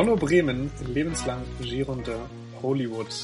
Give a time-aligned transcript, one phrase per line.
[0.00, 2.16] Ronno Bremen, lebenslang Giron de
[2.62, 3.14] Hollywood.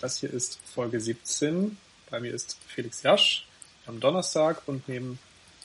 [0.00, 1.76] Das hier ist Folge 17.
[2.10, 3.46] Bei mir ist Felix Jasch
[3.84, 5.18] am Donnerstag und nehmen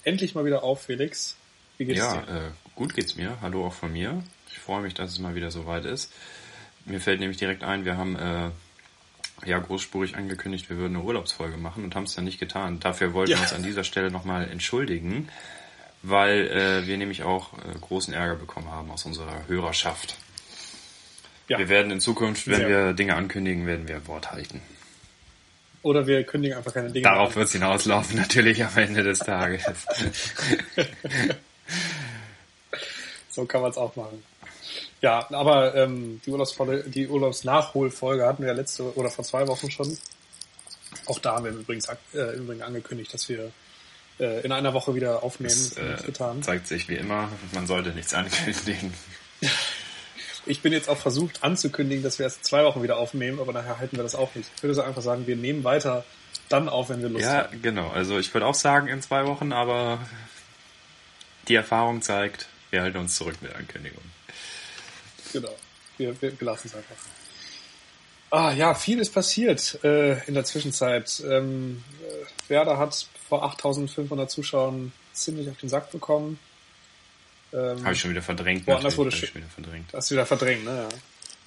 [0.04, 1.38] endlich mal wieder auf, Felix.
[1.78, 2.34] Wie geht's ja, dir?
[2.34, 3.38] Äh, gut geht's mir.
[3.40, 4.26] Hallo auch von mir.
[4.50, 6.12] Ich freue mich, dass es mal wieder soweit ist.
[6.84, 8.50] Mir fällt nämlich direkt ein, wir haben äh,
[9.46, 12.82] ja großspurig angekündigt, wir würden eine Urlaubsfolge machen und haben es dann nicht getan.
[12.82, 13.38] Dafür wollten ja.
[13.38, 15.30] wir uns an dieser Stelle nochmal entschuldigen
[16.04, 20.18] weil äh, wir nämlich auch äh, großen Ärger bekommen haben aus unserer Hörerschaft.
[21.52, 21.60] Ja.
[21.60, 24.62] Wir werden in Zukunft, wenn Sehr wir Dinge ankündigen, werden wir Wort halten.
[25.82, 29.66] Oder wir kündigen einfach keine Dinge Darauf wird es hinauslaufen, natürlich am Ende des Tages.
[33.30, 34.24] so kann man es auch machen.
[35.02, 39.98] Ja, aber ähm, die, Urlaubsfolge, die Urlaubsnachholfolge hatten wir letzte oder vor zwei Wochen schon.
[41.08, 43.52] Auch da haben wir übrigens, äh, übrigens angekündigt, dass wir
[44.22, 45.50] äh, in einer Woche wieder aufnehmen.
[45.50, 46.42] Das, äh, getan.
[46.44, 48.94] Zeigt sich wie immer, man sollte nichts ankündigen.
[50.46, 53.80] Ich bin jetzt auch versucht anzukündigen, dass wir erst zwei Wochen wieder aufnehmen, aber nachher
[53.80, 54.50] halten wir das auch nicht.
[54.56, 56.04] Ich würde so einfach sagen, wir nehmen weiter
[56.50, 57.54] dann auf, wenn wir Lust ja, haben.
[57.54, 57.90] Ja, genau.
[57.90, 60.00] Also ich würde auch sagen in zwei Wochen, aber
[61.48, 64.04] die Erfahrung zeigt, wir halten uns zurück mit der Ankündigung.
[65.34, 65.56] Genau.
[65.98, 66.96] Wir, wir, wir lassen es einfach.
[68.32, 71.22] Ah ja, viel ist passiert äh, in der Zwischenzeit.
[71.28, 76.40] Ähm, äh, Werder hat vor 8500 Zuschauern ziemlich auf den Sack bekommen.
[77.54, 78.66] Ähm, Habe ich schon wieder verdrängt.
[78.68, 79.94] Woanders wurde schon wieder verdrängt.
[79.94, 80.88] Hast du wieder verdrängt, ne?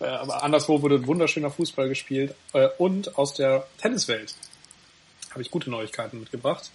[0.01, 0.07] Ja.
[0.07, 2.35] Äh, aber anderswo wurde wunderschöner Fußball gespielt.
[2.53, 4.35] Äh, und aus der Tenniswelt
[5.31, 6.71] habe ich gute Neuigkeiten mitgebracht.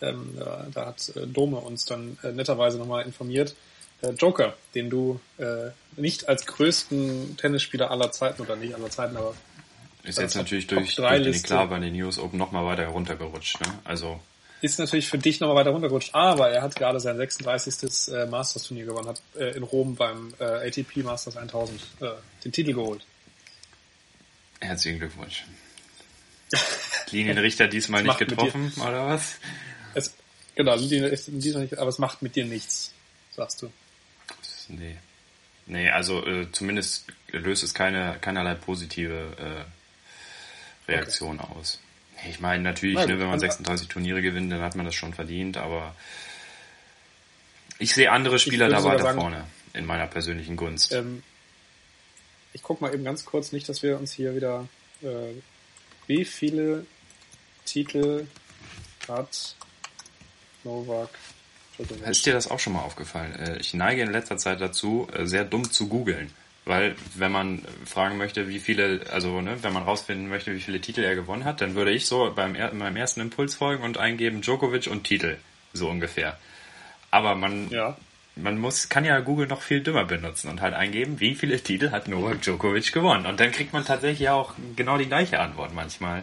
[0.00, 3.54] Ähm, da, da hat äh, Dome uns dann äh, netterweise nochmal informiert.
[4.02, 9.16] Äh, Joker, den du äh, nicht als größten Tennisspieler aller Zeiten oder nicht aller Zeiten,
[9.16, 9.34] aber
[10.02, 13.60] ist jetzt natürlich durch, durch den Eklat bei den News Open nochmal weiter heruntergerutscht.
[13.60, 13.66] Ne?
[13.84, 14.18] Also
[14.60, 18.12] ist natürlich für dich nochmal weiter runtergerutscht, aber er hat gerade sein 36.
[18.12, 22.06] Äh, Masters-Turnier gewonnen, hat äh, in Rom beim äh, ATP Masters 1000 äh,
[22.44, 23.04] den Titel geholt.
[24.60, 25.44] Herzlichen Glückwunsch.
[27.10, 29.36] Linienrichter diesmal nicht getroffen, oder was?
[29.94, 30.14] Es,
[30.54, 32.92] genau, diesmal nicht, aber es macht mit dir nichts,
[33.34, 33.72] sagst du.
[34.68, 34.96] Nee.
[35.66, 39.66] Nee, also äh, zumindest löst es keine, keinerlei positive
[40.88, 41.52] äh, Reaktion okay.
[41.54, 41.78] aus.
[42.28, 45.56] Ich meine, natürlich, ne, wenn man 36 Turniere gewinnt, dann hat man das schon verdient,
[45.56, 45.94] aber
[47.78, 50.92] ich sehe andere Spieler da weiter sagen, vorne in meiner persönlichen Gunst.
[50.92, 51.22] Ähm,
[52.52, 54.68] ich guck mal eben ganz kurz, nicht, dass wir uns hier wieder.
[55.02, 55.34] Äh,
[56.06, 56.86] wie viele
[57.64, 58.26] Titel
[59.08, 59.54] hat
[60.64, 61.10] Novak
[61.76, 62.08] Djokovic?
[62.08, 63.34] Ist dir das auch schon mal aufgefallen?
[63.34, 66.30] Äh, ich neige in letzter Zeit dazu, äh, sehr dumm zu googeln.
[66.70, 70.80] Weil wenn man fragen möchte, wie viele, also ne, wenn man rausfinden möchte, wie viele
[70.80, 74.40] Titel er gewonnen hat, dann würde ich so beim meinem ersten Impuls folgen und eingeben
[74.40, 75.38] Djokovic und Titel,
[75.72, 76.38] so ungefähr.
[77.10, 77.96] Aber man, ja.
[78.36, 81.90] man muss, kann ja Google noch viel dümmer benutzen und halt eingeben, wie viele Titel
[81.90, 83.26] hat Novak Djokovic gewonnen.
[83.26, 86.22] Und dann kriegt man tatsächlich auch genau die gleiche Antwort manchmal.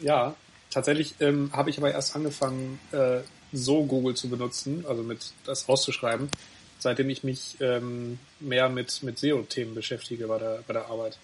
[0.00, 0.34] Ja,
[0.70, 3.20] tatsächlich ähm, habe ich aber erst angefangen, äh,
[3.52, 6.28] so Google zu benutzen, also mit das auszuschreiben,
[6.78, 11.18] seitdem ich mich ähm, mehr mit, mit SEO-Themen beschäftige bei der, bei der Arbeit.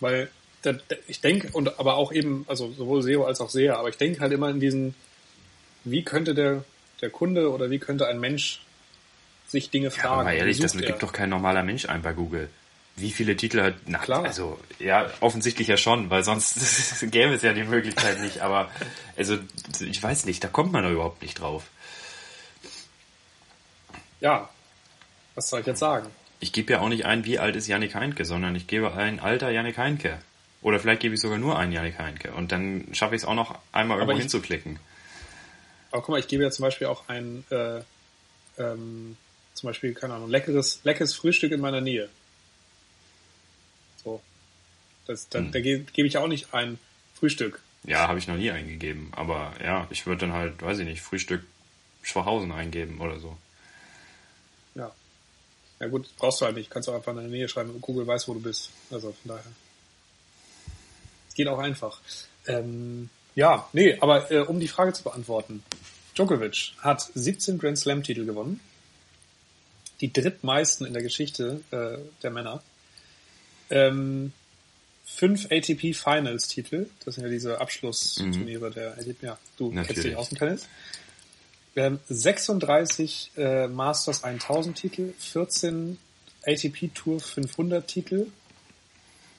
[0.00, 0.30] Weil
[0.64, 3.88] der, der, ich denke, und aber auch eben, also sowohl SEO als auch SEA, aber
[3.88, 4.94] ich denke halt immer in diesen,
[5.84, 6.64] wie könnte der,
[7.00, 8.62] der Kunde oder wie könnte ein Mensch
[9.46, 10.08] sich Dinge fragen?
[10.08, 12.48] Ja, aber ehrlich, das gibt doch kein normaler Mensch ein bei Google.
[12.96, 14.24] Wie viele Titel hat, na, Klar.
[14.24, 18.70] also, ja, offensichtlich ja schon, weil sonst gäbe es ja die Möglichkeit nicht, aber,
[19.16, 19.38] also,
[19.80, 21.64] ich weiß nicht, da kommt man doch überhaupt nicht drauf.
[24.20, 24.48] Ja,
[25.34, 26.08] was soll ich jetzt sagen?
[26.40, 29.20] Ich gebe ja auch nicht ein, wie alt ist Janik Heinke, sondern ich gebe ein
[29.20, 30.18] Alter Janik Heinke.
[30.62, 32.32] Oder vielleicht gebe ich sogar nur einen Janik Heinke.
[32.32, 34.78] Und dann schaffe ich es auch noch einmal irgendwo ich, hinzuklicken.
[35.90, 37.80] Aber guck mal, ich gebe ja zum Beispiel auch ein, äh,
[38.58, 39.16] ähm,
[39.54, 42.08] zum Beispiel, keine Ahnung, leckeres, leckeres Frühstück in meiner Nähe.
[44.02, 44.20] So.
[45.06, 45.52] Das, da, hm.
[45.52, 46.78] da gebe geb ich auch nicht ein
[47.14, 47.62] Frühstück.
[47.84, 49.12] Ja, habe ich noch nie eingegeben.
[49.12, 51.44] Aber ja, ich würde dann halt, weiß ich nicht, Frühstück
[52.02, 53.36] Schwachhausen eingeben oder so.
[55.80, 56.70] Ja gut, brauchst du halt nicht.
[56.70, 57.80] Kannst du einfach in der Nähe schreiben.
[57.80, 58.70] Google weiß, wo du bist.
[58.90, 59.52] Also von daher.
[61.34, 62.00] Geht auch einfach.
[62.46, 65.62] Ähm, ja, nee, aber äh, um die Frage zu beantworten.
[66.14, 68.60] Djokovic hat 17 Grand Slam Titel gewonnen.
[70.00, 72.62] Die drittmeisten in der Geschichte äh, der Männer.
[73.70, 74.32] Ähm,
[75.04, 76.88] fünf ATP Finals Titel.
[77.04, 78.74] Das sind ja diese Abschlussturniere mhm.
[78.74, 79.22] der ATP.
[79.22, 79.86] Ja, du Natürlich.
[79.86, 80.68] kennst dich aus dem Tennis.
[81.74, 85.98] Wir haben 36 äh, Masters 1000 Titel, 14
[86.46, 88.26] ATP Tour 500 Titel.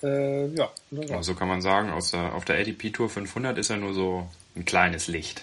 [0.01, 3.69] Äh, ja, ja, so kann man sagen, aus der, auf der ATP Tour 500 ist
[3.69, 5.41] er nur so ein kleines Licht.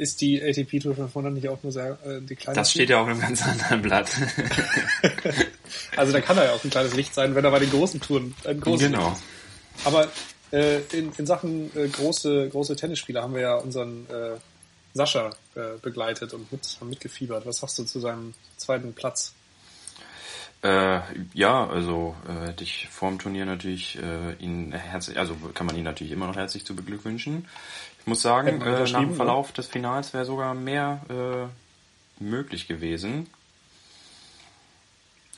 [0.00, 2.56] ist die ATP Tour 500 nicht auch nur sehr, äh, die kleine?
[2.56, 4.10] Das steht ja auf einem ganz anderen Blatt.
[5.96, 8.00] also da kann er ja auch ein kleines Licht sein, wenn er bei den großen
[8.00, 9.10] Touren ein großes genau.
[9.10, 9.22] Licht.
[9.84, 10.08] Aber
[10.52, 14.36] äh, in, in Sachen äh, große, große Tennisspieler haben wir ja unseren äh,
[14.94, 17.46] Sascha äh, begleitet und mit, mitgefiebert.
[17.46, 19.34] Was sagst du zu seinem zweiten Platz?
[20.62, 21.00] Äh,
[21.32, 25.76] ja, also äh, hätte ich vor dem Turnier natürlich äh, ihn herzlich, also kann man
[25.76, 27.46] ihn natürlich immer noch herzlich zu beglückwünschen.
[27.98, 29.54] Ich muss sagen, äh, nach dem Verlauf ne?
[29.54, 33.28] des Finals wäre sogar mehr äh, möglich gewesen.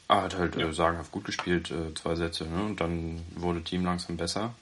[0.09, 0.69] Er hat halt ja.
[0.69, 2.65] äh, sagenhaft gut gespielt, äh, zwei Sätze, ne?
[2.65, 4.55] Und dann wurde Team langsam besser.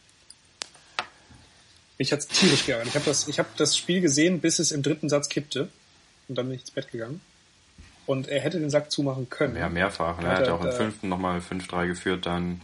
[2.01, 2.89] Mich hat's tierisch geärgert.
[2.89, 5.69] Ich habe das, ich hab das Spiel gesehen, bis es im dritten Satz kippte.
[6.29, 7.21] Und dann bin ich ins Bett gegangen.
[8.07, 9.55] Und er hätte den Sack zumachen können.
[9.55, 10.19] Ja, mehrfach.
[10.19, 10.29] Ne?
[10.29, 12.63] Er hat auch im fünften nochmal 5-3 geführt, dann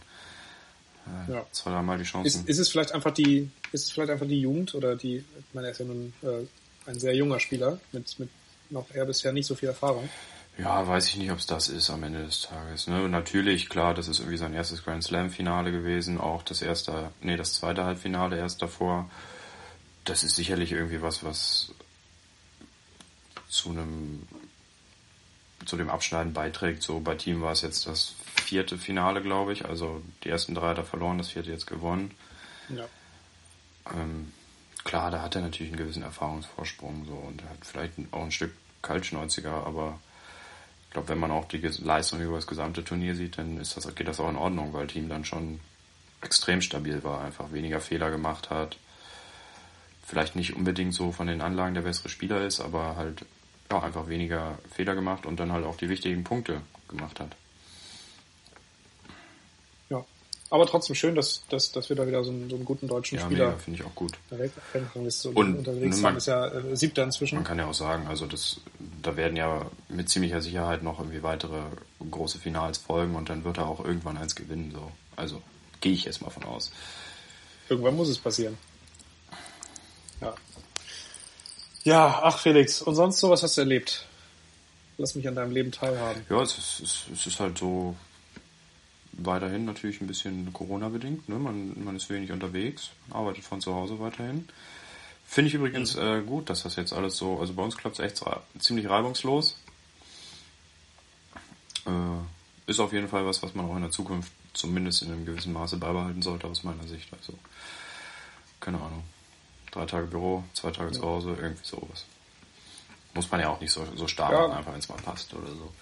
[1.05, 1.45] äh, ja.
[1.51, 2.25] zwei, dreimal die Chancen.
[2.25, 5.53] Ist, ist, es vielleicht einfach die, ist es vielleicht einfach die Jugend oder die, ich
[5.53, 8.29] meine, er ist ja nun äh, ein sehr junger Spieler mit, mit
[8.71, 10.09] noch eher bisher nicht so viel Erfahrung.
[10.57, 12.87] Ja, weiß ich nicht, ob es das ist am Ende des Tages.
[12.87, 13.07] Ne?
[13.07, 17.37] Natürlich, klar, das ist irgendwie sein erstes Grand Slam Finale gewesen, auch das erste, nee,
[17.37, 19.09] das zweite Halbfinale erst davor.
[20.03, 21.73] Das ist sicherlich irgendwie was, was
[23.49, 24.27] zu einem
[25.65, 26.81] zu dem Abschneiden beiträgt.
[26.81, 29.65] So bei Team war es jetzt das vierte Finale, glaube ich.
[29.65, 32.11] Also die ersten drei hat er verloren, das vierte jetzt gewonnen.
[32.69, 32.85] Ja.
[33.93, 34.31] Ähm,
[34.83, 38.31] klar, da hat er natürlich einen gewissen Erfahrungsvorsprung so und er hat vielleicht auch ein
[38.31, 39.99] Stück Kaltschnäuziger, aber
[40.87, 43.93] ich glaube, wenn man auch die Leistung über das gesamte Turnier sieht, dann ist das,
[43.93, 45.59] geht das auch in Ordnung, weil Team dann schon
[46.21, 48.77] extrem stabil war, einfach weniger Fehler gemacht hat.
[50.05, 53.25] Vielleicht nicht unbedingt so von den Anlagen der bessere Spieler ist, aber halt
[53.69, 57.35] ja, einfach weniger Fehler gemacht und dann halt auch die wichtigen Punkte gemacht hat.
[59.89, 60.05] Ja,
[60.49, 63.17] aber trotzdem schön, dass, dass, dass wir da wieder so einen, so einen guten deutschen
[63.17, 63.57] ja, Spieler.
[63.59, 64.13] finde ich auch gut.
[65.09, 67.35] So und unterwegs man, ist ja äh, siebter inzwischen.
[67.35, 68.61] Man kann ja auch sagen, also das,
[69.01, 71.59] da werden ja mit ziemlicher Sicherheit noch irgendwie weitere
[72.09, 74.71] große Finals folgen und dann wird er auch irgendwann eins gewinnen.
[74.73, 74.91] So.
[75.17, 75.41] Also
[75.81, 76.71] gehe ich jetzt mal von aus.
[77.67, 78.57] Irgendwann muss es passieren.
[80.21, 80.33] Ja.
[81.83, 84.05] Ja, ach Felix, und sonst so, was hast du erlebt?
[84.97, 86.25] Lass mich an deinem Leben teilhaben.
[86.29, 87.95] Ja, es ist, es ist halt so
[89.17, 91.27] weiterhin natürlich ein bisschen Corona-bedingt.
[91.29, 91.37] Ne?
[91.39, 94.47] Man, man ist wenig unterwegs, arbeitet von zu Hause weiterhin.
[95.25, 96.01] Finde ich übrigens mhm.
[96.01, 98.23] äh, gut, dass das jetzt alles so, also bei uns klappt es echt
[98.59, 99.57] ziemlich reibungslos.
[101.85, 105.25] Äh, ist auf jeden Fall was, was man auch in der Zukunft zumindest in einem
[105.25, 107.11] gewissen Maße beibehalten sollte, aus meiner Sicht.
[107.13, 107.33] Also,
[108.59, 109.03] keine Ahnung
[109.77, 110.99] drei Tage Büro, zwei Tage ja.
[110.99, 112.05] zu Hause, irgendwie sowas.
[113.13, 114.41] Muss man ja auch nicht so, so stark ja.
[114.41, 115.73] machen, einfach wenn es mal passt oder so.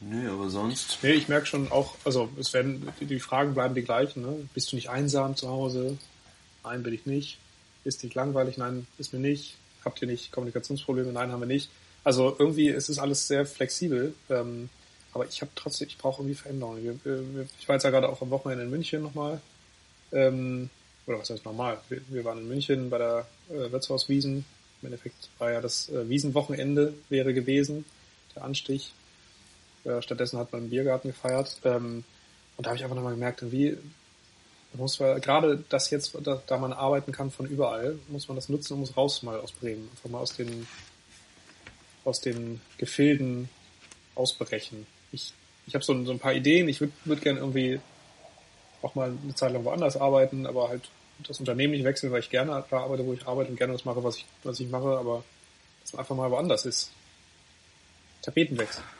[0.00, 0.98] Nee, aber sonst.
[1.02, 4.48] Nee, ich merke schon auch, also es werden, die Fragen bleiben die gleichen, ne?
[4.52, 5.96] Bist du nicht einsam zu Hause?
[6.64, 7.38] Nein, bin ich nicht.
[7.84, 8.58] Ist nicht langweilig?
[8.58, 9.56] Nein, ist mir nicht.
[9.84, 11.12] Habt ihr nicht Kommunikationsprobleme?
[11.12, 11.70] Nein, haben wir nicht.
[12.04, 14.14] Also irgendwie ist es alles sehr flexibel.
[14.28, 14.68] Ähm,
[15.12, 17.00] aber ich habe trotzdem, ich brauche irgendwie Veränderungen.
[17.58, 19.40] Ich war jetzt ja gerade auch am Wochenende in München nochmal.
[20.12, 20.68] Ähm,
[21.06, 21.80] oder was heißt normal?
[21.88, 24.44] Wir, wir waren in München bei der äh, Wirtshauswiesen.
[24.82, 27.84] Im Endeffekt war ja das äh, Wiesenwochenende wäre gewesen,
[28.34, 28.92] der Anstich.
[29.86, 31.60] Äh, stattdessen hat man im Biergarten gefeiert.
[31.64, 32.04] Ähm,
[32.56, 33.76] und da habe ich einfach nochmal gemerkt, wie
[34.72, 38.48] muss man, gerade das jetzt, da, da, man arbeiten kann von überall, muss man das
[38.48, 39.88] nutzen und muss raus mal aus Bremen.
[39.90, 40.66] Einfach mal aus den,
[42.04, 43.48] aus den Gefilden
[44.14, 44.86] ausbrechen.
[45.12, 45.32] Ich,
[45.66, 46.68] ich habe so, so ein paar Ideen.
[46.68, 47.80] Ich würde würd gerne irgendwie
[48.82, 50.90] auch mal eine Zeit lang woanders arbeiten, aber halt
[51.26, 53.84] das Unternehmen nicht wechseln, weil ich gerne da arbeite, wo ich arbeite und gerne das
[53.84, 55.24] mache, was ich, was ich mache, aber
[55.82, 56.90] dass man einfach mal woanders ist.
[58.22, 58.82] Tapetenwechsel.
[58.82, 58.95] Äh,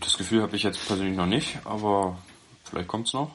[0.00, 2.18] das Gefühl habe ich jetzt persönlich noch nicht, aber
[2.64, 3.30] vielleicht kommt es noch.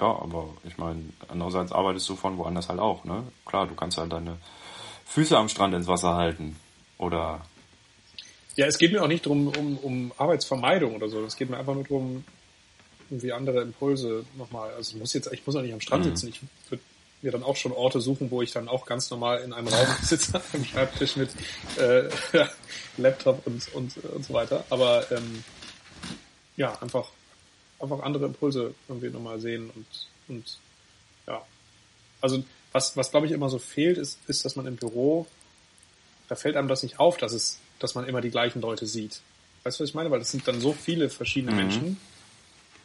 [0.00, 3.24] Ja, aber ich meine, andererseits arbeitest du von woanders halt auch, ne?
[3.46, 4.38] Klar, du kannst halt deine
[5.06, 6.56] Füße am Strand ins Wasser halten.
[6.98, 7.42] Oder.
[8.56, 11.24] Ja, es geht mir auch nicht darum, um, um Arbeitsvermeidung oder so.
[11.24, 12.24] Es geht mir einfach nur darum,
[13.10, 14.72] irgendwie andere Impulse nochmal.
[14.74, 16.10] Also ich muss jetzt, ich muss auch nicht am Strand mhm.
[16.10, 16.28] sitzen.
[16.28, 16.82] Ich würde
[17.22, 19.86] mir dann auch schon Orte suchen, wo ich dann auch ganz normal in einem Raum
[20.02, 21.30] sitze, am Schreibtisch mit
[21.78, 22.08] äh,
[22.96, 24.64] Laptop und, und, und so weiter.
[24.70, 25.44] Aber ähm,
[26.56, 27.10] ja, einfach,
[27.78, 29.86] einfach andere Impulse irgendwie nochmal sehen und,
[30.28, 30.58] und
[31.26, 31.42] ja.
[32.20, 35.26] Also was, was glaube ich immer so fehlt, ist, ist, dass man im Büro,
[36.28, 39.20] da fällt einem das nicht auf, dass es, dass man immer die gleichen Leute sieht.
[39.64, 40.10] Weißt du, was ich meine?
[40.10, 41.58] Weil es sind dann so viele verschiedene mhm.
[41.58, 41.96] Menschen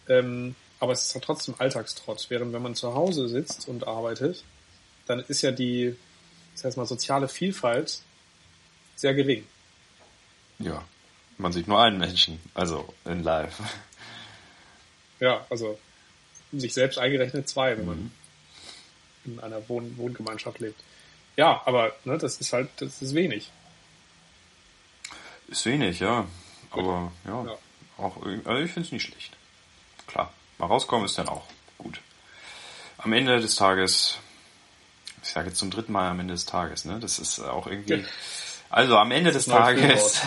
[0.10, 2.25] ähm, aber es ist ja trotzdem Alltagstrott.
[2.29, 4.43] Während wenn man zu Hause sitzt und arbeitet,
[5.05, 5.96] dann ist ja die,
[6.53, 8.01] das heißt mal, soziale Vielfalt
[8.96, 9.46] sehr gering.
[10.60, 10.84] Ja,
[11.38, 13.60] man sieht nur einen Menschen, also in live.
[15.19, 15.79] Ja, also
[16.51, 17.88] sich selbst eingerechnet zwei, wenn mhm.
[17.88, 18.12] man
[19.25, 20.79] in einer Wohn Wohngemeinschaft lebt.
[21.36, 23.51] ja, aber ne, das ist halt, das ist wenig.
[25.48, 26.27] Ist wenig, ja.
[26.72, 27.57] Aber ja, ja.
[27.98, 29.36] auch also ich finde es nicht schlecht.
[30.05, 31.43] Klar, mal rauskommen ist dann auch
[31.77, 31.99] gut.
[32.97, 34.17] Am Ende des Tages,
[35.23, 36.99] ich sage jetzt zum dritten Mal am Ende des Tages, ne?
[36.99, 38.05] Das ist auch irgendwie.
[38.69, 40.21] Also am Ende des Tages.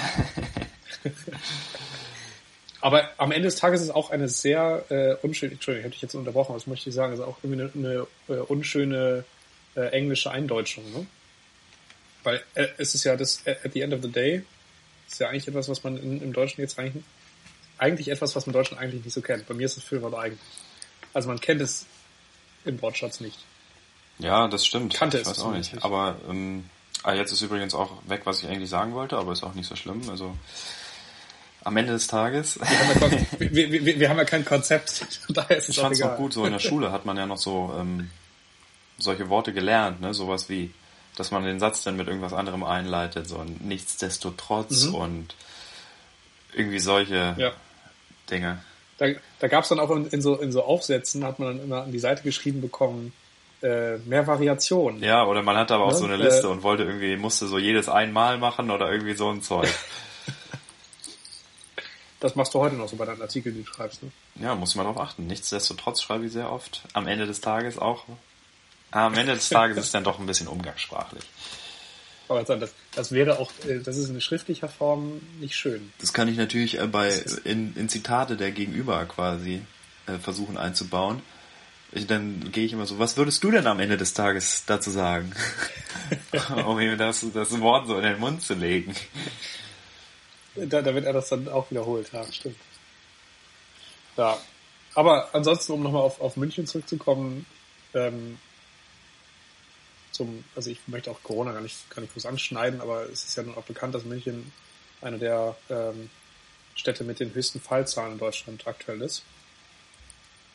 [2.81, 6.03] aber am Ende des Tages ist auch eine sehr äh, unschöne, Entschuldigung, ich habe dich
[6.03, 9.25] jetzt unterbrochen, was möchte ich sagen, ist auch irgendwie eine, eine äh, unschöne
[9.75, 11.07] äh, englische Eindeutschung, ne?
[12.23, 14.43] Weil äh, es ist ja das, äh, at the end of the day,
[15.09, 17.05] ist ja eigentlich etwas, was man in, im Deutschen jetzt eigentlich,
[17.81, 19.47] eigentlich etwas, was man im Deutschen eigentlich nicht so kennt.
[19.47, 20.41] Bei mir ist das Füllwort eigentlich.
[21.13, 21.87] Also man kennt es
[22.65, 23.39] im Wortschatz nicht.
[24.19, 24.95] Ja, das stimmt.
[24.95, 25.73] Kannte ich es weiß auch nicht.
[25.73, 25.85] nicht.
[25.85, 26.69] Aber ähm,
[27.03, 29.69] ah, jetzt ist übrigens auch weg, was ich eigentlich sagen wollte, aber ist auch nicht
[29.69, 30.09] so schlimm.
[30.11, 30.37] Also
[31.65, 32.59] am Ende des Tages.
[32.61, 35.07] Wir haben ja, wir, wir, wir haben ja kein Konzept.
[35.29, 37.27] Daher ist es ich fand es noch gut, so in der Schule hat man ja
[37.27, 38.11] noch so ähm,
[38.99, 40.13] solche Worte gelernt, ne?
[40.13, 40.73] Sowas wie,
[41.17, 44.95] dass man den Satz dann mit irgendwas anderem einleitet, so ein nichtsdestotrotz mhm.
[44.95, 45.35] und
[46.53, 47.53] irgendwie solche ja.
[48.31, 48.63] Dinge.
[48.99, 49.07] Da,
[49.39, 51.83] da gab es dann auch in, in, so, in so Aufsätzen, hat man dann immer
[51.83, 53.13] an die Seite geschrieben bekommen,
[53.63, 55.03] äh, mehr Variationen.
[55.03, 55.99] Ja, oder man hatte aber auch ne?
[55.99, 59.31] so eine Liste äh, und wollte irgendwie, musste so jedes einmal machen oder irgendwie so
[59.31, 59.69] ein Zeug.
[62.23, 64.11] Das machst du heute noch so bei deinen Artikeln, die du schreibst, ne?
[64.35, 65.27] Ja, muss man darauf achten.
[65.27, 66.83] Nichtsdestotrotz schreibe ich sehr oft.
[66.93, 68.05] Am Ende des Tages auch
[68.91, 71.25] am Ende des Tages ist es dann doch ein bisschen umgangssprachlich.
[72.31, 75.93] Aber das, das wäre auch, äh, das ist in schriftlicher Form nicht schön.
[75.99, 77.11] Das kann ich natürlich äh, bei
[77.43, 79.63] in, in Zitate der Gegenüber quasi
[80.07, 81.23] äh, versuchen einzubauen.
[81.91, 84.93] Ich, dann gehe ich immer so, was würdest du denn am Ende des Tages dazu
[84.93, 85.33] sagen?
[86.67, 88.95] um ihm das, das Wort so in den Mund zu legen.
[90.55, 92.57] Da, da wird er das dann auch wiederholt, ja, stimmt.
[94.17, 94.39] Ja.
[94.95, 97.45] Aber ansonsten, um nochmal auf, auf München zurückzukommen,
[97.93, 98.39] ähm,
[100.11, 103.37] zum, also ich möchte auch Corona gar nicht, gar nicht groß anschneiden, aber es ist
[103.37, 104.53] ja nun auch bekannt, dass München
[105.01, 106.11] eine der ähm,
[106.75, 109.23] Städte mit den höchsten Fallzahlen in Deutschland aktuell ist.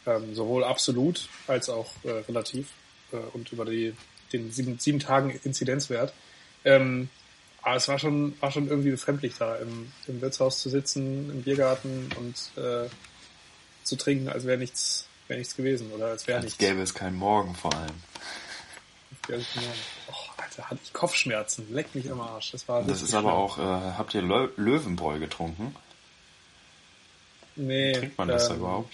[0.06, 2.68] Ähm, sowohl absolut als auch äh, relativ
[3.12, 3.96] äh, und über die,
[4.34, 6.14] den sieben, sieben Tagen Inzidenzwert.
[6.64, 7.10] Ähm,
[7.62, 11.42] aber es war schon, war schon irgendwie befremdlich da im, im Wirtshaus zu sitzen, im
[11.42, 12.88] Biergarten und äh,
[13.84, 16.60] zu trinken, als wäre nichts, wäre nichts gewesen oder als wäre nichts.
[16.60, 17.96] gäbe es keinen Morgen vor allem.
[19.30, 21.74] Oh, Alter, hatte ich Kopfschmerzen.
[21.74, 22.52] Leck mich am Arsch.
[22.52, 23.34] Das war Das ist aber schlimm.
[23.34, 25.76] auch, äh, habt ihr Lö Löwenbräu getrunken?
[27.56, 27.94] Nee.
[27.94, 28.94] Trinkt man das ähm, da überhaupt?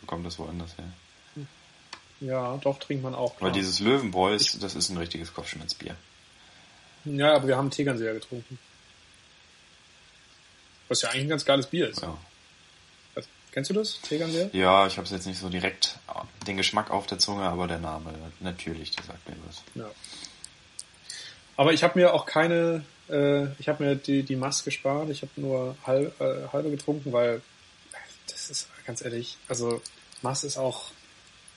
[0.00, 0.88] Oder kommt das woanders her?
[2.20, 3.36] Ja, doch, trinkt man auch.
[3.36, 3.50] Klar.
[3.50, 5.96] Weil dieses Löwenbräu, ist, das ist ein richtiges Kopfschmerzbier.
[7.06, 8.58] Ja, aber wir haben Tegernseher getrunken.
[10.88, 12.02] Was ja eigentlich ein ganz geiles Bier ist.
[12.02, 12.16] Ja.
[13.52, 14.50] Kennst du das, Tegernseher?
[14.52, 15.98] Ja, ich habe es jetzt nicht so direkt
[16.46, 19.62] den Geschmack auf der Zunge, aber der Name natürlich, der sagt mir was.
[19.74, 19.90] Ja.
[21.56, 25.22] Aber ich habe mir auch keine, äh, ich habe mir die, die Maske gespart, ich
[25.22, 27.42] habe nur halb, äh, halbe getrunken, weil
[28.28, 29.82] das ist ganz ehrlich, also
[30.22, 30.92] Mass ist auch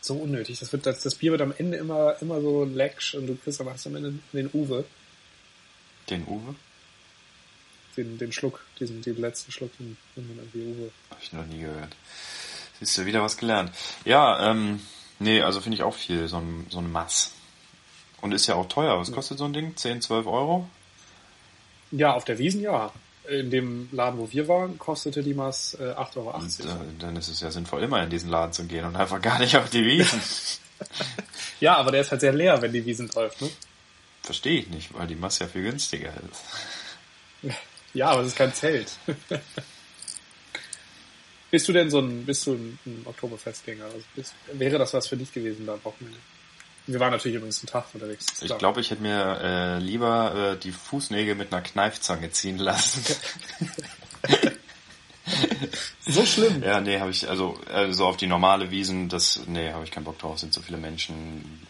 [0.02, 0.60] so unnötig.
[0.60, 3.62] Das, wird, das, das Bier wird am Ende immer, immer so lecksch und du kriegst
[3.62, 4.84] am Ende den Uwe.
[6.10, 6.56] Den Uwe?
[7.96, 10.92] Den, den Schluck, diesen, den letzten Schluck, den, den man irgendwie Uwe.
[11.10, 11.96] Hab ich noch nie gehört.
[12.80, 13.72] Siehst du, wieder was gelernt.
[14.06, 14.82] Ja, ähm,
[15.20, 17.32] nee, also finde ich auch viel, so ein, so ein Mass.
[18.22, 18.98] Und ist ja auch teuer.
[18.98, 19.76] Was kostet so ein Ding?
[19.76, 20.70] 10, 12 Euro?
[21.92, 22.92] Ja, auf der Wiesen ja.
[23.30, 26.38] In dem Laden, wo wir waren, kostete die Maß äh, 8,80 Euro.
[26.38, 26.66] Und, äh,
[27.00, 29.56] dann ist es ja sinnvoll, immer in diesen Laden zu gehen und einfach gar nicht
[29.56, 30.22] auf die Wiesen.
[31.60, 33.50] ja, aber der ist halt sehr leer, wenn die Wiesen läuft, ne?
[34.24, 36.14] Verstehe ich nicht, weil die Maß ja viel günstiger
[37.42, 37.54] ist.
[37.94, 38.92] Ja, aber es ist kein Zelt.
[41.52, 43.86] bist du denn so ein, bist du ein, ein Oktoberfestgänger?
[43.86, 46.18] Also bist, wäre das was für dich gewesen da am Wochenende?
[46.86, 48.26] Wir waren natürlich übrigens einen Tag unterwegs.
[48.42, 53.04] Ich glaube, ich hätte mir äh, lieber äh, die Fußnägel mit einer Kneifzange ziehen lassen.
[56.06, 56.62] so schlimm?
[56.62, 59.92] Ja, nee, habe ich, also äh, so auf die normale Wiesen, das, nee, habe ich
[59.92, 61.62] keinen Bock drauf, sind so viele Menschen,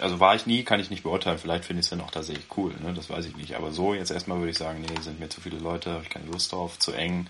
[0.00, 1.38] also war ich nie, kann ich nicht beurteilen.
[1.38, 2.92] Vielleicht finde ich es dann auch tatsächlich cool, ne?
[2.94, 3.54] das weiß ich nicht.
[3.56, 6.10] Aber so jetzt erstmal würde ich sagen, nee, sind mir zu viele Leute, habe ich
[6.10, 7.26] keine Lust drauf, zu eng,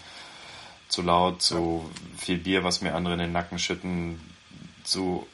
[0.89, 4.21] zu laut, zu viel Bier, was mir andere in den Nacken schütten,
[4.85, 5.27] zu...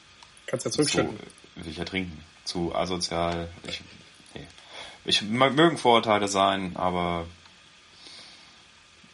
[0.45, 1.17] Kannst ja zurückschütten.
[1.17, 2.23] Zu, will ich ja trinken.
[2.45, 3.49] Zu asozial.
[3.67, 3.81] Ich,
[4.33, 4.47] nee.
[5.05, 7.25] ich mögen Vorurteile sein, aber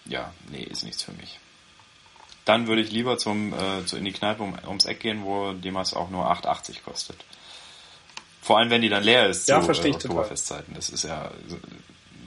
[0.05, 1.39] ja, nee, ist nichts für mich.
[2.45, 5.53] Dann würde ich lieber zum, äh, zu in die Kneipe um, ums Eck gehen, wo
[5.53, 7.23] Maß auch nur 8,80 kostet.
[8.43, 10.73] Vor allem, wenn die dann leer ist ja, zu verstehe äh, Oktoberfestzeiten.
[10.73, 11.31] Das ist ja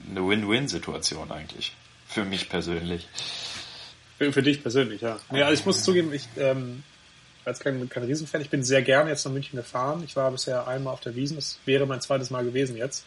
[0.08, 1.74] eine Win-Win-Situation eigentlich.
[2.08, 3.06] Für mich persönlich.
[4.16, 5.18] Für, für dich persönlich, ja.
[5.30, 6.84] Ja, also ich muss zugeben, ich, ähm,
[7.44, 8.40] jetzt kein, kein Riesenfan.
[8.40, 10.02] Ich bin sehr gerne jetzt nach München gefahren.
[10.06, 11.36] Ich war bisher einmal auf der Wiesen.
[11.36, 13.04] Das wäre mein zweites Mal gewesen jetzt.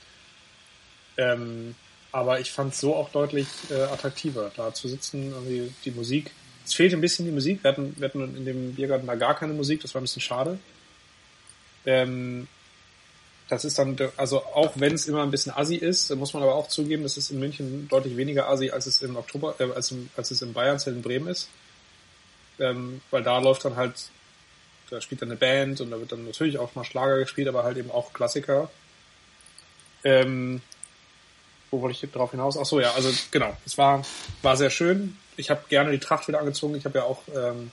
[1.18, 1.74] Ähm,
[2.12, 6.30] aber ich fand es so auch deutlich äh, attraktiver, da zu sitzen, irgendwie die Musik.
[6.63, 7.63] Es fehlt ein bisschen die Musik.
[7.63, 10.22] Wir hatten, wir hatten in dem Biergarten da gar keine Musik, das war ein bisschen
[10.22, 10.60] schade.
[11.88, 12.48] Ähm,
[13.50, 16.53] das ist dann, also auch wenn es immer ein bisschen assi ist, muss man aber
[16.53, 19.91] auch zugeben, das ist in München deutlich weniger assi, als es im Oktober, äh, als,
[19.91, 21.50] im, als es in Bayern, in Bremen ist.
[22.60, 24.10] Ähm, weil da läuft dann halt,
[24.91, 27.63] da spielt dann eine Band und da wird dann natürlich auch mal Schlager gespielt, aber
[27.63, 28.70] halt eben auch Klassiker.
[30.03, 30.62] Ähm,
[31.72, 32.56] wo wollte ich drauf hinaus?
[32.58, 34.03] Ach so, ja, also genau, es war,
[34.44, 35.18] war sehr schön.
[35.38, 36.75] Ich habe gerne die Tracht wieder angezogen.
[36.75, 37.72] Ich habe ja auch ähm,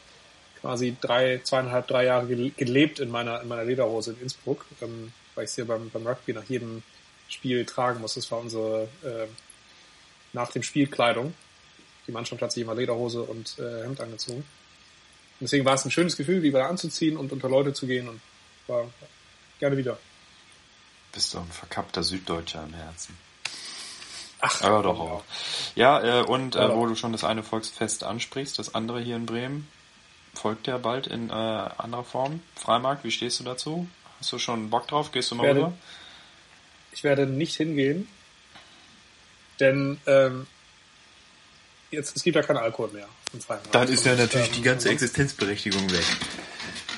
[0.60, 4.64] quasi drei, zweieinhalb, drei Jahre gelebt in meiner, in meiner Lederhose in Innsbruck.
[4.80, 6.82] Ähm, weil ich es hier beim, beim Rugby nach jedem
[7.28, 8.14] Spiel tragen muss.
[8.14, 9.28] Das war unsere äh,
[10.32, 11.34] nach dem Spielkleidung.
[12.08, 14.38] Die Mannschaft hat sich immer Lederhose und äh, Hemd angezogen.
[14.38, 18.08] Und deswegen war es ein schönes Gefühl, die wieder anzuziehen und unter Leute zu gehen
[18.08, 18.20] und
[18.66, 18.88] war
[19.60, 19.98] gerne wieder.
[21.12, 23.16] Bist du ein verkappter Süddeutscher im Herzen.
[24.40, 25.24] Ach, aber doch auch.
[25.74, 29.26] Ja, äh, und äh, wo du schon das eine Volksfest ansprichst, das andere hier in
[29.26, 29.66] Bremen,
[30.34, 32.40] folgt ja bald in äh, anderer Form.
[32.54, 33.88] Freimarkt, wie stehst du dazu?
[34.18, 35.12] Hast du schon Bock drauf?
[35.12, 35.72] Gehst du mal werde, rüber?
[36.92, 38.08] Ich werde nicht hingehen,
[39.60, 40.46] denn ähm,
[41.90, 43.08] jetzt es gibt ja keinen Alkohol mehr.
[43.72, 46.04] Dann ist ja natürlich die ganze Existenzberechtigung weg.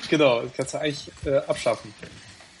[0.09, 1.93] Genau, das kannst du eigentlich äh, abschaffen.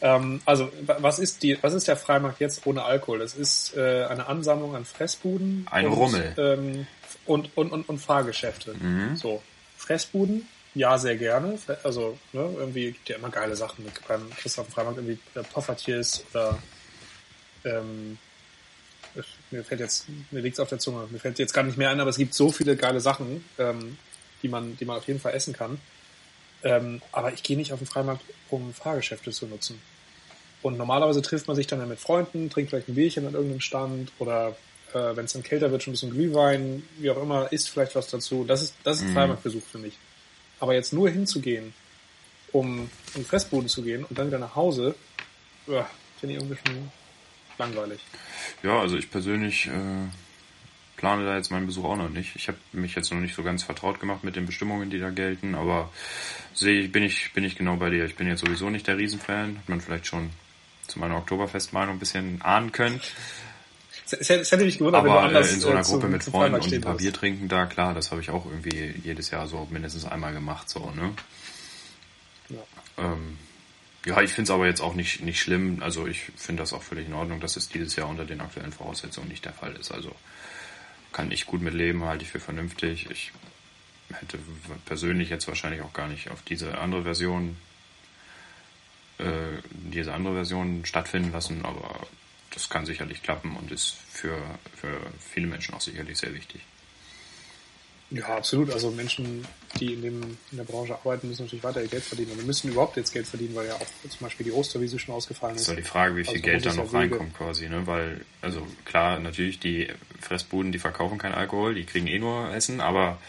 [0.01, 3.19] Ähm, also was ist die, was ist der Freimarkt jetzt ohne Alkohol?
[3.19, 5.67] Das ist äh, eine Ansammlung an Fressbuden.
[5.69, 6.33] Ein und, Rummel.
[6.37, 6.87] Ähm,
[7.25, 8.73] und, und, und, und Fahrgeschäfte.
[8.73, 9.15] Mhm.
[9.15, 9.41] So.
[9.77, 10.47] Fressbuden,
[10.79, 11.59] ja, sehr gerne.
[11.83, 16.23] Also, ne, irgendwie gibt ja immer geile Sachen mit beim Christoph Freimarkt, irgendwie äh, Poffertiers
[16.31, 16.57] oder
[17.65, 18.17] ähm,
[19.51, 21.99] mir fällt jetzt, mir liegt's auf der Zunge, mir fällt jetzt gar nicht mehr ein,
[21.99, 23.97] aber es gibt so viele geile Sachen, ähm,
[24.41, 25.81] die man, die man auf jeden Fall essen kann.
[26.63, 29.81] Ähm, aber ich gehe nicht auf den Freimarkt, um Fahrgeschäfte zu nutzen.
[30.61, 33.59] Und normalerweise trifft man sich dann ja mit Freunden, trinkt vielleicht ein Bierchen an irgendeinem
[33.59, 34.55] Stand oder
[34.93, 37.95] äh, wenn es dann kälter wird, schon ein bisschen Glühwein, wie auch immer, isst vielleicht
[37.95, 38.45] was dazu.
[38.45, 39.15] Das ist, das ist ein mhm.
[39.15, 39.97] Freimarktbesuch für mich.
[40.59, 41.73] Aber jetzt nur hinzugehen,
[42.51, 44.95] um in Fressboden zu gehen und dann wieder nach Hause,
[45.65, 46.91] finde ich irgendwie schon
[47.57, 47.99] langweilig.
[48.63, 49.71] Ja, also ich persönlich äh,
[50.97, 52.35] plane da jetzt meinen Besuch auch noch nicht.
[52.35, 55.09] Ich habe mich jetzt noch nicht so ganz vertraut gemacht mit den Bestimmungen, die da
[55.11, 55.91] gelten, aber
[56.53, 58.05] sehe ich, bin ich, bin ich genau bei dir.
[58.05, 60.29] Ich bin jetzt sowieso nicht der Riesenfan, hat man vielleicht schon
[60.87, 62.99] zu meiner Oktoberfestmeinung ein bisschen ahnen können.
[64.11, 66.23] Es hätte mich gewundert, aber wenn du anders in so einer äh, Gruppe zum, mit
[66.23, 69.47] Freunden und ein paar Bier trinken da, klar, das habe ich auch irgendwie jedes Jahr
[69.47, 71.13] so mindestens einmal gemacht, so, ne?
[72.49, 72.57] Ja.
[72.97, 73.37] Ähm,
[74.05, 75.83] ja, ich finde es aber jetzt auch nicht, nicht schlimm.
[75.83, 78.71] Also ich finde das auch völlig in Ordnung, dass es dieses Jahr unter den aktuellen
[78.71, 79.91] Voraussetzungen nicht der Fall ist.
[79.91, 80.15] Also
[81.11, 83.07] kann ich gut mit leben, halte ich für vernünftig.
[83.11, 83.31] Ich
[84.11, 84.39] hätte
[84.85, 87.57] persönlich jetzt wahrscheinlich auch gar nicht auf diese andere Version
[89.19, 92.07] äh, diese andere Version stattfinden lassen, aber
[92.53, 94.37] das kann sicherlich klappen und ist für,
[94.75, 96.61] für viele Menschen auch sicherlich sehr wichtig.
[98.11, 98.71] Ja, absolut.
[98.71, 99.45] Also Menschen,
[99.79, 102.31] die in, dem, in der Branche arbeiten, müssen natürlich weiter ihr Geld verdienen.
[102.31, 105.55] Und müssen überhaupt jetzt Geld verdienen, weil ja auch zum Beispiel die Osterwiese schon ausgefallen
[105.55, 105.67] ist.
[105.67, 107.85] Das ist ja die Frage, wie viel also, Geld da noch reinkommt quasi, ne?
[107.85, 109.89] Weil, also klar, natürlich, die
[110.21, 113.19] Fressbuden, die verkaufen kein Alkohol, die kriegen eh nur Essen, aber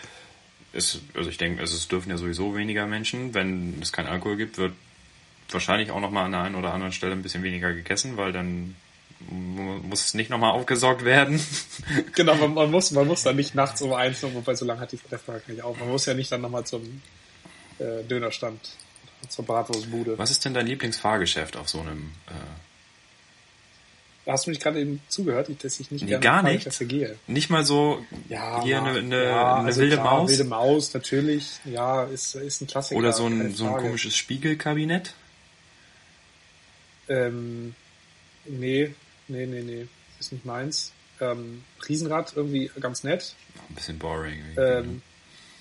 [0.73, 3.35] es, also ich denke, also es dürfen ja sowieso weniger Menschen.
[3.35, 4.73] Wenn es kein Alkohol gibt, wird
[5.51, 8.77] wahrscheinlich auch nochmal an der einen oder anderen Stelle ein bisschen weniger gegessen, weil dann
[9.29, 11.41] muss es nicht nochmal aufgesorgt werden.
[12.15, 14.93] genau, man, man, muss, man muss dann nicht nachts um eins, wobei so lange hat
[14.93, 15.79] die Frage nicht auf.
[15.79, 17.03] Man muss ja nicht dann nochmal zum
[17.79, 18.61] äh, Dönerstand,
[19.29, 20.19] zur Bratwurstbude.
[20.19, 22.13] Was ist denn dein Lieblingsfahrgeschäft auf so einem...
[22.29, 22.33] Äh
[24.27, 26.69] Hast du mich gerade eben zugehört, dass ich nicht nee, gar nicht.
[26.89, 27.17] gehe?
[27.27, 30.31] Nicht mal so ja, hier eine, eine, ja, eine also wilde klar, Maus?
[30.31, 31.59] wilde Maus, natürlich.
[31.65, 32.99] Ja, ist, ist ein Klassiker.
[32.99, 35.15] Oder so ein, so ein komisches Spiegelkabinett?
[37.09, 37.75] Ähm,
[38.45, 38.95] nee,
[39.31, 39.87] Nee, nee, nee.
[40.19, 40.93] Ist nicht meins.
[41.21, 43.35] Ähm, Riesenrad irgendwie ganz nett.
[43.69, 44.43] Ein bisschen boring.
[44.57, 45.03] Ähm,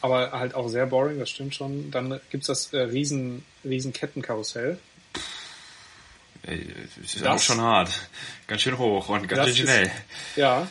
[0.02, 1.92] aber halt auch sehr boring, das stimmt schon.
[1.92, 4.80] Dann gibt's das äh, Riesen, Riesenkettenkarussell.
[6.44, 8.10] Ey, das ist das, auch schon hart.
[8.48, 9.86] Ganz schön hoch und ganz schön schnell.
[9.86, 9.92] Ist,
[10.38, 10.68] ja,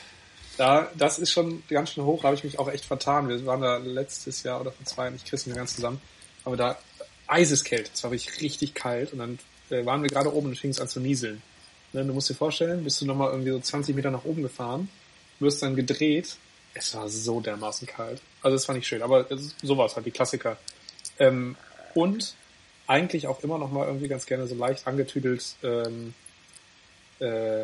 [0.57, 3.29] da, das ist schon ganz schön hoch, da habe ich mich auch echt vertan.
[3.29, 6.01] Wir waren da letztes Jahr oder vor zwei, ich krieg's nicht ganz zusammen,
[6.45, 6.79] aber da
[7.27, 9.39] eiseskalt, es war wirklich richtig kalt und dann
[9.71, 11.43] äh, waren wir gerade oben und fing es an zu nieseln.
[11.93, 14.89] Ne, du musst dir vorstellen, bist du nochmal irgendwie so 20 Meter nach oben gefahren,
[15.41, 16.37] wirst dann gedreht.
[16.75, 18.21] Es war so dermaßen kalt.
[18.43, 19.27] Also das fand ich schön, aber
[19.63, 20.59] sowas halt, die Klassiker.
[21.19, 21.57] Ähm,
[21.95, 22.35] und
[22.87, 26.15] eigentlich auch immer noch mal irgendwie ganz gerne so leicht angetüdelt, ähm,
[27.21, 27.63] äh,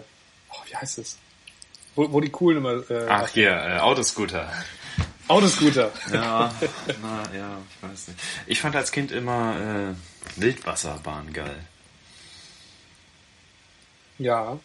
[0.51, 1.19] oh, wie heißt es?
[1.95, 2.91] Wo, wo die coolen immer...
[2.91, 4.51] Äh, Ach hier, äh, Autoscooter.
[5.29, 5.93] Autoscooter.
[6.13, 6.53] Ja,
[7.03, 8.21] na, ja, ich weiß nicht.
[8.47, 9.95] Ich fand als Kind immer
[10.37, 11.57] äh, Wildwasserbahn geil.
[14.19, 14.59] Ja.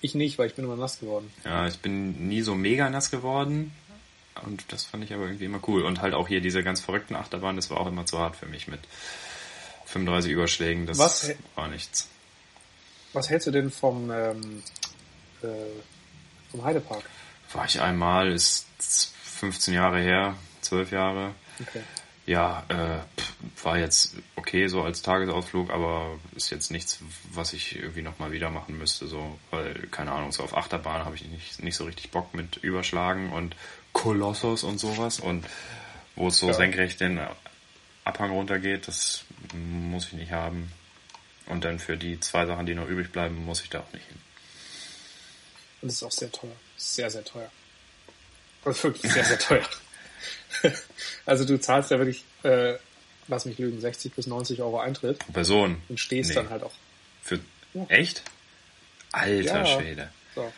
[0.00, 1.32] Ich nicht, weil ich bin immer nass geworden.
[1.44, 3.72] Ja, ich bin nie so mega nass geworden.
[4.44, 5.82] Und das fand ich aber irgendwie immer cool.
[5.82, 8.46] Und halt auch hier diese ganz verrückten Achterbahnen, das war auch immer zu hart für
[8.46, 8.80] mich mit
[9.86, 10.86] 35 Überschlägen.
[10.86, 11.32] Das Was?
[11.56, 12.08] war nichts.
[13.12, 14.62] Was hältst du denn vom, ähm,
[15.42, 15.46] äh,
[16.50, 17.02] vom Heidepark?
[17.52, 18.66] War ich einmal, ist
[19.24, 21.34] 15 Jahre her, 12 Jahre.
[21.60, 21.82] Okay.
[22.26, 23.17] Ja, äh,
[23.62, 26.98] war jetzt okay so als Tagesausflug, aber ist jetzt nichts,
[27.32, 29.06] was ich irgendwie nochmal wieder machen müsste.
[29.06, 32.56] So, weil, keine Ahnung, so auf Achterbahn habe ich nicht, nicht so richtig Bock mit
[32.58, 33.54] Überschlagen und
[33.92, 35.20] Kolossos und sowas.
[35.20, 35.46] Und
[36.16, 36.54] wo es so Ja.
[36.54, 37.20] senkrecht den
[38.04, 39.24] Abhang runtergeht, das
[39.54, 40.72] muss ich nicht haben.
[41.46, 44.06] Und dann für die zwei Sachen, die noch übrig bleiben, muss ich da auch nicht
[44.06, 44.18] hin.
[45.80, 46.56] Und ist auch sehr teuer.
[46.76, 47.50] Sehr, sehr teuer.
[48.64, 49.68] Also wirklich sehr, sehr teuer.
[51.26, 52.74] also du zahlst ja wirklich, äh,
[53.28, 55.80] lass mich lügen, 60 bis 90 Euro Eintritt Pro Person.
[55.88, 56.34] und stehst Nee.
[56.36, 56.72] dann halt auch.
[57.22, 57.38] Für
[57.74, 57.84] Ja.
[57.88, 58.22] echt?
[59.12, 59.66] Alter Ja.
[59.66, 60.08] Schwede.
[60.34, 60.52] So.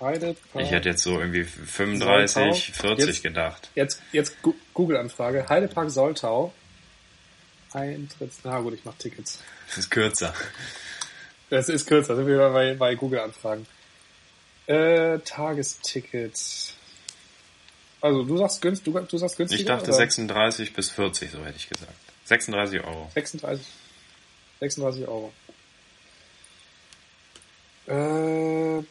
[0.00, 0.64] Heidepark.
[0.64, 2.54] Ich hätte jetzt so irgendwie 35, Soltau.
[2.88, 3.70] 40 Jetzt- gedacht.
[3.74, 4.36] Jetzt, jetzt
[4.72, 5.46] Google-Anfrage.
[5.48, 6.54] Heidepark Soltau.
[7.72, 8.38] Eintritts.
[8.44, 9.40] Na gut, ich mach Tickets.
[9.68, 10.34] Das ist kürzer.
[11.50, 13.66] Das ist kürzer, sind wir bei, bei Google-Anfragen.
[14.66, 16.34] Äh, Tagesticket.
[18.00, 19.60] Also du sagst günstig, du, du sagst günstiger?
[19.60, 19.94] Ich dachte oder?
[19.94, 21.92] 36 bis 40, so hätte ich gesagt.
[22.24, 23.10] 36 Euro.
[23.14, 23.66] 36,
[24.60, 25.32] 36 Euro.
[27.86, 28.82] Äh,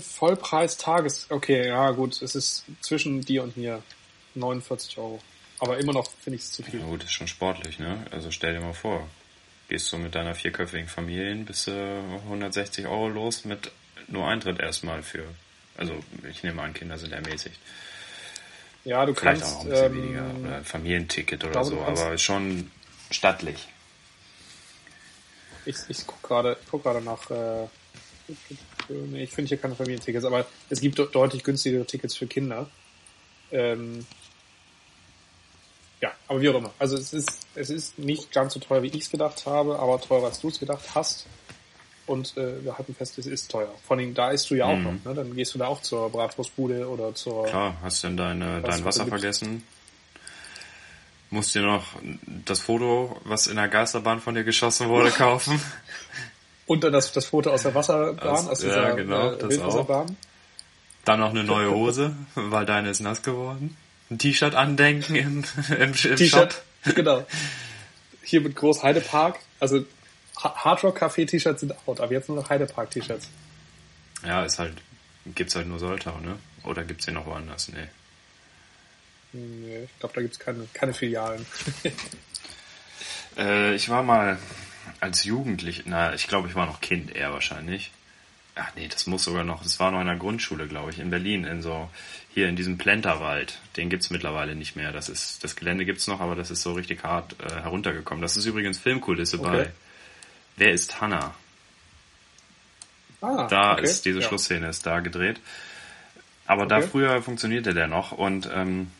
[0.00, 1.26] Vollpreis Tages.
[1.30, 3.82] Okay, ja gut, es ist zwischen dir und mir
[4.34, 5.20] 49 Euro.
[5.58, 6.80] Aber immer noch finde ich es zu viel.
[6.80, 8.04] Ja gut, ist schon sportlich, ne?
[8.10, 9.08] Also stell dir mal vor,
[9.68, 13.72] gehst du mit deiner vierköpfigen Familie bis äh, 160 Euro los mit
[14.08, 15.24] nur Eintritt erstmal für.
[15.78, 15.94] Also
[16.28, 17.58] ich nehme an, Kinder sind ermäßigt.
[18.84, 19.56] Ja, du Vielleicht kannst.
[19.56, 20.34] auch ein bisschen ähm, weniger.
[20.40, 22.70] Oder ein Familienticket oder glaube, so, aber schon
[23.10, 23.68] stattlich.
[25.64, 27.30] Ich, ich guck gerade, guck gerade nach.
[27.30, 27.66] Äh,
[29.14, 32.68] ich finde hier keine Familientickets, aber es gibt de- deutlich günstigere Tickets für Kinder.
[33.50, 34.06] Ähm,
[36.00, 36.72] ja, aber wie auch immer.
[36.78, 40.00] Also es ist, es ist nicht ganz so teuer, wie ich es gedacht habe, aber
[40.00, 41.26] teurer, als du es gedacht hast.
[42.08, 43.72] Und äh, wir halten fest, es ist teuer.
[43.86, 44.82] Vor allem, da isst du ja auch Mhm.
[44.84, 45.04] noch.
[45.04, 45.14] Ne?
[45.14, 47.44] Dann gehst du da auch zur Bratwurstbude oder zur...
[47.46, 49.62] Klar, hast denn deine, dein was Wasser vergessen?
[51.30, 51.84] Musst dir noch
[52.46, 55.60] das Foto, was in der Geisterbahn von dir geschossen wurde, kaufen?
[56.66, 60.16] Und dann das, das Foto aus der Wasserbahn, Aus- aus ja, dieser genau, äh, Wildwasserbahn.
[61.04, 63.76] Dann noch eine neue Hose, weil deine ist nass geworden.
[64.10, 65.92] Ein T-Shirt andenken im, im, im.
[65.94, 66.62] T-Shirt,
[66.94, 67.26] genau.
[68.22, 69.38] Hier mit groß Heidepark.
[69.60, 69.84] Also
[70.38, 73.28] Hardrock Café T-Shirts sind out, aber jetzt nur noch Heidepark T-Shirts.
[74.24, 74.74] Ja, ist halt,
[75.34, 76.36] gibt's halt nur Soltau, ne?
[76.64, 77.68] Oder gibt's den noch woanders?
[77.68, 77.88] Nee.
[79.32, 81.46] Nee, ich glaube, da gibt's keine, keine Filialen.
[83.36, 84.36] Äh, ich war mal
[85.00, 87.92] als Jugendlich, na, ich glaube, ich war noch Kind eher wahrscheinlich.
[88.56, 91.10] Ach nee, das muss sogar noch, das war noch in der Grundschule, glaube ich, in
[91.10, 91.88] Berlin, in so,
[92.34, 93.58] hier in diesem Plenterwald.
[93.76, 94.90] Den gibt's mittlerweile nicht mehr.
[94.90, 98.22] Das ist, das Gelände gibt's noch, aber das ist so richtig hart äh, heruntergekommen.
[98.22, 99.48] Das ist übrigens Filmkulisse Okay.
[99.48, 99.70] bei
[100.58, 101.34] Wer ist Hannah?
[103.20, 103.84] Ah, Da okay.
[103.84, 104.28] ist diese ja.
[104.28, 105.40] Schlussszene ist da gedreht.
[106.46, 106.88] Aber da Okay.
[106.90, 108.90] früher funktionierte der noch und ähm,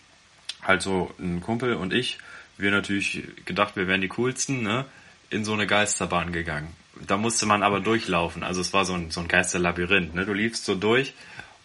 [0.63, 2.19] halt so ein Kumpel und ich,
[2.59, 4.85] wir natürlich gedacht, wir wären die coolsten, ne?
[5.31, 6.69] In so eine Geisterbahn gegangen.
[7.07, 8.43] Da musste man aber durchlaufen.
[8.43, 10.25] Also es war so ein, so ein Geisterlabyrinth, ne?
[10.27, 11.15] Du liefst so durch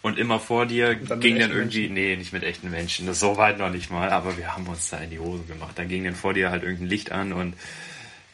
[0.02, 3.36] und immer vor dir dann ging dann irgendwie, nee, nicht mit echten Menschen, das so
[3.36, 5.72] weit noch nicht mal, aber wir haben uns da in die Hose gemacht.
[5.78, 7.54] Dann ging dann vor dir halt irgendein Licht an und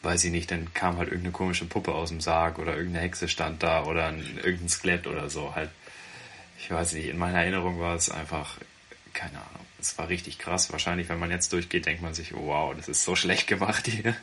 [0.03, 3.27] weiß ich nicht, dann kam halt irgendeine komische Puppe aus dem Sarg oder irgendeine Hexe
[3.27, 5.53] stand da oder ein, irgendein Skelett oder so.
[5.55, 5.69] Halt,
[6.59, 8.57] ich weiß nicht, in meiner Erinnerung war es einfach,
[9.13, 10.71] keine Ahnung, es war richtig krass.
[10.71, 13.87] Wahrscheinlich, wenn man jetzt durchgeht, denkt man sich, oh, wow, das ist so schlecht gemacht
[13.87, 14.15] hier.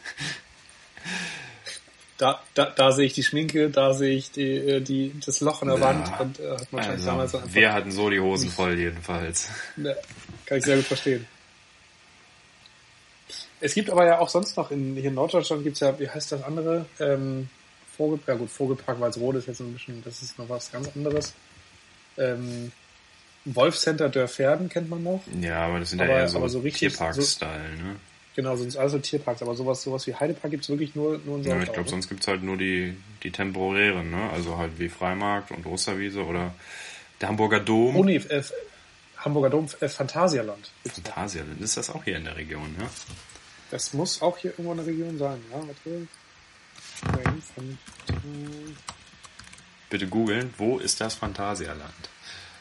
[2.16, 5.62] Da, da, da sehe ich die Schminke, da sehe ich die, äh, die, das Loch
[5.62, 5.84] in der Ja.
[5.84, 9.48] Wand und äh, hat man damals Also, einfach, wir hatten so die Hosen voll jedenfalls.
[9.76, 9.94] Ja,
[10.44, 11.26] kann ich sehr gut verstehen.
[13.60, 16.32] Es gibt aber ja auch sonst noch in, hier in Norddeutschland gibt's ja, wie heißt
[16.32, 16.86] das andere?
[17.00, 17.48] Ähm,
[17.96, 21.32] Vogel, ja gut, Vogelpark Walsrode ist jetzt ein bisschen, das ist noch was ganz anderes.
[22.16, 22.70] Ähm,
[23.44, 25.22] Wolfcenter Dörferden kennt man noch.
[25.40, 27.96] Ja, aber das sind Aber- ja eher so, aber so richtig- Tierpark-Style, ne?
[28.36, 31.50] Genau, sind also Tierparks, aber sowas, sowas wie Heidepark gibt's wirklich nur, nur in Ja,
[31.50, 31.62] Soltau.
[31.64, 31.90] ich glaube, ne?
[31.90, 34.30] sonst gibt's halt nur die, die temporären, ne?
[34.32, 36.54] Also halt wie Freimarkt und Osterwiese oder
[37.20, 37.96] der Hamburger Dom.
[37.96, 38.42] Oh nee, äh,
[39.16, 40.70] Hamburger Dom, äh, Phantasialand.
[40.86, 42.88] Phantasialand, ist das auch hier in der Region, ne?
[43.70, 46.08] Das muss auch hier irgendwo in der Region sein, ja, warte.
[49.90, 52.08] Bitte googeln, wo ist das Phantasialand?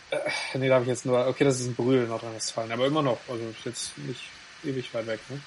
[0.10, 2.88] Äh, nee, da habe ich jetzt nur, okay, das ist ein Brühl in Nordrhein-Westfalen, aber
[2.88, 4.22] immer noch, also ist jetzt nicht
[4.64, 5.42] ewig weit weg, ne?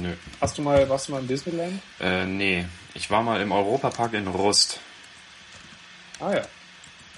[0.00, 0.12] Nö.
[0.40, 1.80] Hast du mal, warst du mal im Disneyland?
[2.00, 2.66] Äh, nee.
[2.94, 4.80] Ich war mal im Europapark in Rust.
[6.20, 6.42] Ah ja.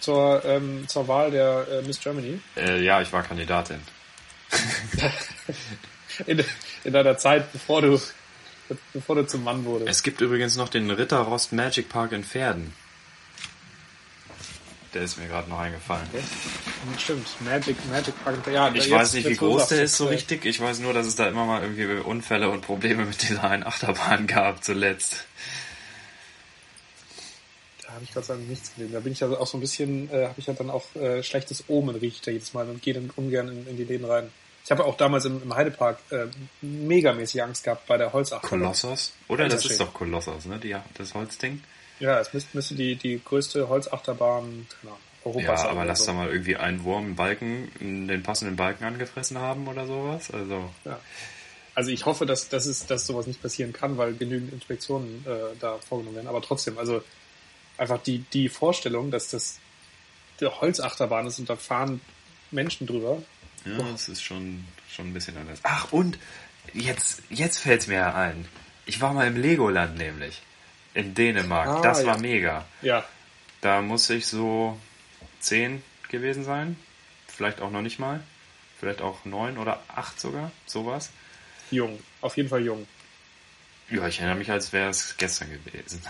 [0.01, 2.41] Zur, ähm, zur Wahl der äh, Miss Germany.
[2.57, 3.81] Äh, ja, ich war Kandidatin.
[6.27, 6.45] in,
[6.85, 8.01] in deiner Zeit, bevor du,
[8.93, 9.91] bevor du zum Mann wurdest.
[9.91, 12.73] Es gibt übrigens noch den Ritterrost Magic Park in Pferden.
[14.95, 16.07] Der ist mir gerade noch eingefallen.
[16.11, 16.23] Okay.
[16.99, 18.37] Stimmt, Magic, Magic Park.
[18.51, 20.47] Ja, ich jetzt- weiß nicht, wie groß der ist so richtig.
[20.47, 23.63] Ich weiß nur, dass es da immer mal irgendwie Unfälle und Probleme mit dieser einen
[23.65, 25.27] Achterbahn gab zuletzt.
[27.83, 28.93] Da habe ich sei Dank nichts gelesen.
[28.95, 31.23] Da bin ich also auch so ein bisschen, äh, habe ich ja dann auch äh,
[31.23, 34.31] schlechtes Omen riecht da jedes Mal und gehe dann ungern in, in die Läden rein.
[34.67, 36.27] Ich habe auch damals im, im Heidepark äh,
[36.61, 38.61] megamäßig Angst gehabt bei der Holzachterbahn.
[38.61, 39.13] Kolossos?
[39.29, 39.49] Oder?
[39.49, 40.59] Das ist doch Kolossos, ne?
[40.59, 41.63] Die, das Holzding.
[42.01, 46.01] Ja, es müsste, müsste die, die größte Holzachterbahn Ahnung, Europas Ja, sein aber oder lass
[46.01, 46.07] so.
[46.07, 50.31] da mal irgendwie einen Wurm einen Balken, den passenden Balken angefressen haben oder sowas.
[50.33, 50.99] Also, Ja.
[51.75, 55.55] Also ich hoffe, dass, dass, es, dass sowas nicht passieren kann, weil genügend Inspektionen äh,
[55.61, 56.29] da vorgenommen werden.
[56.29, 57.03] Aber trotzdem, also
[57.77, 59.59] einfach die, die Vorstellung, dass das
[60.41, 62.01] der Holzachterbahn ist und da fahren
[62.51, 63.23] Menschen drüber.
[63.67, 65.61] Ja, das ist schon, schon ein bisschen anders.
[65.63, 66.19] Ach, und
[66.73, 68.47] jetzt, jetzt fällt's mir ein.
[68.87, 70.43] Ich war mal im Legoland nämlich.
[70.95, 71.69] In Dänemark.
[71.69, 72.07] Ah, das ja.
[72.07, 72.65] war mega.
[72.81, 73.05] Ja,
[73.61, 74.79] Da muss ich so
[75.41, 76.77] zehn gewesen sein.
[77.27, 78.23] Vielleicht auch noch nicht mal.
[78.79, 80.51] Vielleicht auch neun oder acht sogar.
[80.67, 81.11] Sowas.
[81.71, 81.99] jung.
[82.21, 82.87] Auf jeden Fall jung.
[83.91, 86.03] Ja, ich erinnere mich, als wäre es gestern gewesen.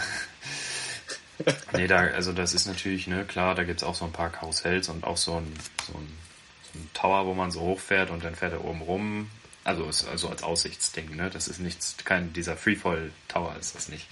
[1.73, 4.89] nee, da, also das ist natürlich, ne, klar, da gibt's auch so ein paar Karussells
[4.89, 5.53] und auch so ein,
[5.87, 6.36] so ein, so
[6.77, 9.31] ein Tower, wo man so hochfährt und dann fährt er oben rum.
[9.65, 11.29] Also ist also als Aussichtsding, ne?
[11.31, 14.07] Das ist nichts, kein dieser Freefall Tower ist das nicht.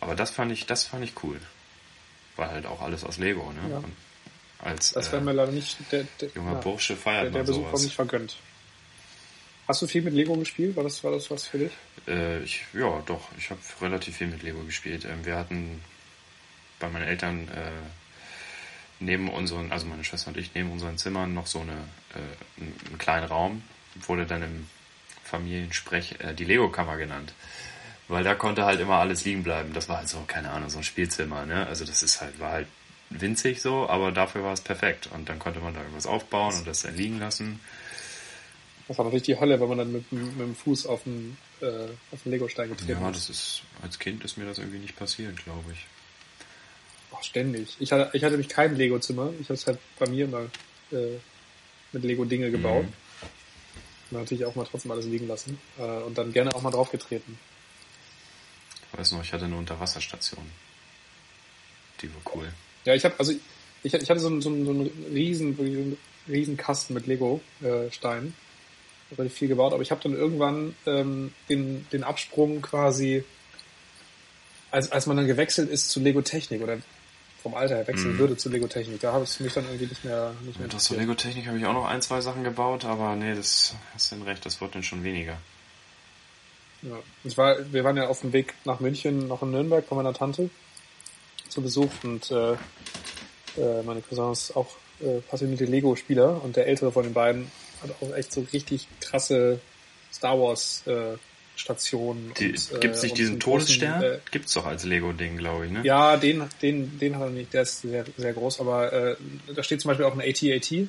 [0.00, 1.40] Aber das fand ich, das fand ich cool.
[2.36, 3.70] War halt auch alles aus Lego, ne?
[3.70, 3.84] Ja.
[4.58, 7.32] Als Das äh, wäre mir leider nicht der, der, junger ja, Bursche der, feiert der
[7.32, 7.82] man Besuch sowas.
[7.82, 8.36] nicht vergönnt.
[9.68, 10.76] Hast du viel mit Lego gespielt?
[10.76, 11.72] War das, war das was für dich?
[12.06, 13.28] Äh, ich, ja, doch.
[13.38, 15.04] Ich habe relativ viel mit Lego gespielt.
[15.04, 15.82] Ähm, wir hatten
[16.80, 17.70] bei meinen Eltern äh,
[19.00, 22.74] neben unseren, also meine Schwester und ich, neben unseren Zimmern noch so eine, äh, einen,
[22.86, 23.62] einen kleinen Raum.
[24.06, 24.66] Wurde dann im
[25.24, 27.32] Familiensprech äh, die Lego-Kammer genannt.
[28.08, 29.72] Weil da konnte halt immer alles liegen bleiben.
[29.72, 31.66] Das war halt so, keine Ahnung, so ein Spielzimmer, ne?
[31.66, 32.66] Also das ist halt, war halt
[33.10, 35.08] winzig so, aber dafür war es perfekt.
[35.12, 37.60] Und dann konnte man da irgendwas aufbauen und das dann liegen lassen.
[38.88, 41.38] Das war natürlich die Hölle, wenn man dann mit, dem- mit dem Fuß auf den,
[41.62, 43.16] äh, auf den Lego-Stein getreten Ja, ist.
[43.16, 45.86] das ist, als Kind ist mir das irgendwie nicht passiert, glaube ich.
[47.14, 47.76] Ach, ständig.
[47.80, 49.32] Ich hatte, ich hatte nämlich kein Lego-Zimmer.
[49.40, 50.46] Ich habe es halt bei mir immer
[50.92, 51.18] äh,
[51.92, 52.84] mit Lego-Dinge gebaut.
[52.84, 52.92] Mhm.
[54.10, 55.58] Und natürlich auch mal trotzdem alles liegen lassen.
[55.78, 57.38] Äh, und dann gerne auch mal draufgetreten.
[58.92, 60.44] Ich weiß noch, ich hatte eine Unterwasserstation.
[62.00, 62.52] Die war cool.
[62.84, 63.32] Ja, ich habe also
[63.82, 65.98] ich, ich hatte so einen, so einen, so einen riesen, einen
[66.28, 68.34] riesen Kasten mit Lego-Steinen.
[69.10, 73.22] Habe ich viel gebaut, aber ich habe dann irgendwann ähm, den, den Absprung quasi,
[74.70, 76.78] als, als man dann gewechselt ist zu Lego-Technik oder
[77.44, 78.18] vom Alter her wechseln Mhm.
[78.18, 80.88] würde zu Lego-Technik, da habe ich mich dann irgendwie nicht mehr, nicht mehr Mit aus
[80.88, 84.16] der Lego-Technik habe ich auch noch ein, zwei Sachen gebaut, aber nee, das hast du
[84.24, 85.36] recht, das wird dann schon weniger.
[86.80, 86.98] Ja.
[87.22, 90.14] Ich war, wir waren ja auf dem Weg nach München, noch in Nürnberg bei meiner
[90.14, 90.48] Tante
[91.50, 94.68] zu Besuch und äh, äh, meine Cousin ist auch
[95.00, 97.50] äh, passionierte Lego-Spieler und der ältere von den beiden
[97.82, 99.60] hat auch echt so richtig krasse
[100.12, 101.18] Star Wars äh,
[101.56, 102.32] Stationen.
[102.38, 104.00] Die, und, äh, gibt's nicht diesen Todesstern?
[104.00, 105.82] großen, Äh, gibt's doch als Lego-Ding, glaube ich, ne?
[105.84, 109.16] ja, den, den, den hat er nicht, der ist sehr, sehr groß, aber äh,
[109.54, 110.88] da steht zum Beispiel auch ein AT-AT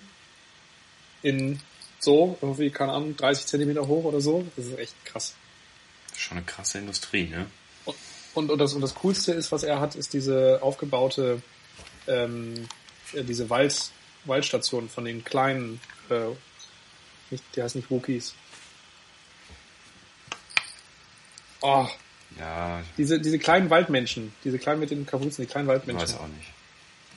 [1.21, 1.59] in
[1.99, 4.45] so, irgendwie, keine Ahnung, 30 Zentimeter hoch oder so.
[4.55, 5.35] Das ist echt krass.
[6.15, 7.47] Schon eine krasse Industrie, ne?
[8.33, 11.41] Und, und, das, und das Coolste ist, was er hat, ist diese aufgebaute,
[12.07, 12.67] ähm,
[13.13, 13.91] äh, diese Wald,
[14.25, 16.27] Waldstation von den kleinen, äh,
[17.31, 18.35] nicht, die heißt nicht Wookies.
[21.61, 21.87] Oh,
[22.39, 26.01] Ja, diese, diese kleinen Waldmenschen, diese kleinen mit den Kapuzen, die kleinen ich Waldmenschen.
[26.07, 26.51] weiß auch nicht.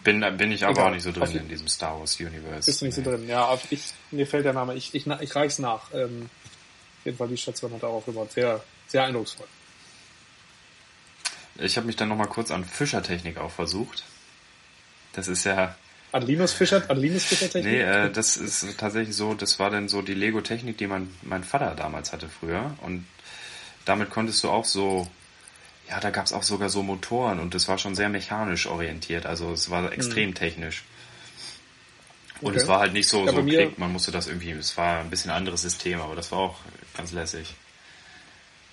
[0.05, 0.87] Bin, bin ich aber Egal.
[0.87, 2.67] auch nicht so drin Auf in diesem Star Wars Universe.
[2.67, 3.09] Bist du nicht so Nee.
[3.11, 3.29] drin?
[3.29, 5.93] Ja, aber ich, mir fällt der Name, ich, ich, ich reich's nach.
[5.93, 6.31] Ähm,
[7.01, 8.33] auf jeden Fall, die Station hat er aufgebaut.
[8.33, 9.47] Sehr, sehr eindrucksvoll.
[11.57, 14.05] Ich habe mich dann nochmal kurz an Fischertechnik auch versucht.
[15.13, 15.75] Das ist ja,
[16.13, 17.73] Adelinus Fischer, Adelinus Fischer Technik?
[17.73, 21.43] nee, äh, das ist tatsächlich so, das war dann so die Lego-Technik, die mein, mein
[21.45, 22.75] Vater damals hatte früher.
[22.83, 23.05] Und
[23.89, 25.09] damit konntest du auch so,
[25.89, 29.25] ja, da gab's auch sogar so Motoren und das war schon sehr mechanisch orientiert.
[29.27, 30.85] Also es war extrem technisch.
[32.41, 32.49] Und Mhm.
[32.51, 32.57] Okay.
[32.63, 35.11] es war halt nicht so, Ja, so klick, man musste das irgendwie, es war ein
[35.11, 36.57] bisschen anderes System, aber das war auch
[36.97, 37.55] ganz lässig.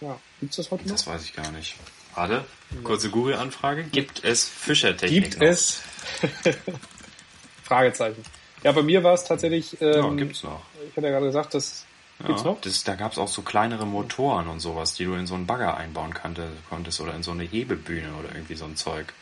[0.02, 0.92] Ja, gibt's das heute noch?
[0.96, 1.76] Das weiß ich gar nicht.
[2.14, 2.46] Warte,
[2.84, 3.86] kurze Google-Anfrage.
[3.86, 5.48] Gibt es Fischertechnik Gibt noch?
[5.48, 5.82] es
[7.64, 8.24] Fragezeichen.
[8.64, 9.80] Ja, bei mir war es tatsächlich.
[9.82, 10.62] Ähm, Ja, gibt's noch.
[10.90, 11.86] Ich hatte ja gerade gesagt, das
[12.20, 12.62] gibt's Ja, noch.
[12.62, 15.76] das, da gab's auch so kleinere Motoren und sowas, die du in so einen Bagger
[15.78, 19.14] einbauen kannte, konntest oder in so eine Hebebühne oder irgendwie so ein Zeug.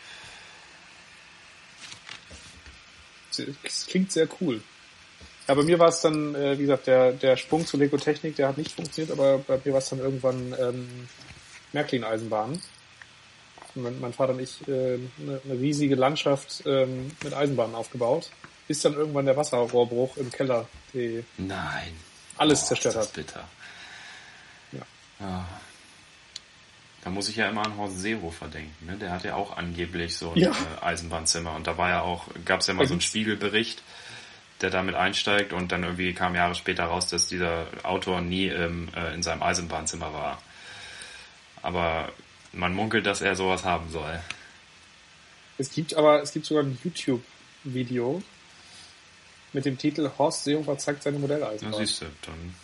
[3.64, 4.62] Das klingt sehr cool.
[5.48, 8.36] Ja, bei mir war es dann, äh, wie gesagt, der, der Sprung zu Lego Technik,
[8.36, 11.08] der hat nicht funktioniert, aber bei mir war es dann irgendwann ähm,
[11.74, 12.62] Märklin-Eisenbahnen.
[13.76, 18.30] Mein, mein Vater und ich äh, eine, eine riesige Landschaft ähm, mit Eisenbahnen aufgebaut,
[18.68, 21.94] bis dann irgendwann der Wasserrohrbruch im Keller die Nein.
[22.38, 23.14] Alles Boah, zerstört ist das hat.
[23.14, 23.48] bitter.
[24.72, 24.82] Ja.
[25.20, 25.48] Ja.
[27.04, 28.86] Da muss ich ja immer an Horst Seehofer denken.
[28.86, 28.96] Ne?
[28.98, 30.52] Der hat ja auch angeblich so ein Ja.
[30.52, 31.54] äh, Eisenbahnzimmer.
[31.54, 33.84] Und da war ja auch, gab es ja mal so einen Spiegelbericht,
[34.62, 38.88] der damit einsteigt und dann irgendwie kam Jahre später raus, dass dieser Autor nie ähm,
[38.96, 40.42] äh, in seinem Eisenbahnzimmer war.
[41.62, 42.10] Aber
[42.54, 44.20] man munkelt, dass er sowas haben soll.
[45.58, 48.22] Es gibt aber, es gibt sogar ein YouTube-Video
[49.54, 51.86] mit dem Titel Horst Seehofer zeigt seine Na, Modelleisenbahn.
[51.86, 52.56] siehst du, dann